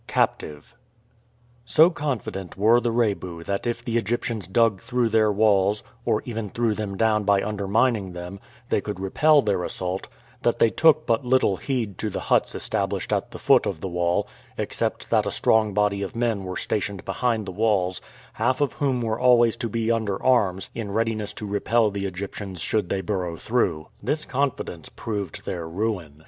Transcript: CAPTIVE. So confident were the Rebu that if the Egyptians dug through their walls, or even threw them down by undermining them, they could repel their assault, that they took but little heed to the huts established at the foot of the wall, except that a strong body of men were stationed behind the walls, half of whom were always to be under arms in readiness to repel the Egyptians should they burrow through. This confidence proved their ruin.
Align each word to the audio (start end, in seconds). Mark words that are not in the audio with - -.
CAPTIVE. 0.07 0.75
So 1.63 1.91
confident 1.91 2.57
were 2.57 2.79
the 2.79 2.89
Rebu 2.91 3.43
that 3.43 3.67
if 3.67 3.85
the 3.85 3.99
Egyptians 3.99 4.47
dug 4.47 4.81
through 4.81 5.09
their 5.09 5.31
walls, 5.31 5.83
or 6.05 6.23
even 6.25 6.49
threw 6.49 6.73
them 6.73 6.97
down 6.97 7.23
by 7.23 7.43
undermining 7.43 8.13
them, 8.13 8.39
they 8.69 8.81
could 8.81 8.99
repel 8.99 9.43
their 9.43 9.63
assault, 9.63 10.07
that 10.41 10.57
they 10.57 10.71
took 10.71 11.05
but 11.05 11.23
little 11.23 11.57
heed 11.57 11.99
to 11.99 12.09
the 12.09 12.21
huts 12.31 12.55
established 12.55 13.13
at 13.13 13.29
the 13.29 13.37
foot 13.37 13.67
of 13.67 13.79
the 13.79 13.87
wall, 13.87 14.27
except 14.57 15.11
that 15.11 15.27
a 15.27 15.29
strong 15.31 15.71
body 15.71 16.01
of 16.01 16.15
men 16.15 16.45
were 16.45 16.57
stationed 16.57 17.05
behind 17.05 17.45
the 17.45 17.51
walls, 17.51 18.01
half 18.33 18.59
of 18.59 18.73
whom 18.73 19.01
were 19.01 19.19
always 19.19 19.55
to 19.57 19.69
be 19.69 19.91
under 19.91 20.19
arms 20.23 20.71
in 20.73 20.91
readiness 20.91 21.31
to 21.31 21.45
repel 21.45 21.91
the 21.91 22.07
Egyptians 22.07 22.59
should 22.59 22.89
they 22.89 23.01
burrow 23.01 23.37
through. 23.37 23.87
This 24.01 24.25
confidence 24.25 24.89
proved 24.89 25.45
their 25.45 25.67
ruin. 25.69 26.19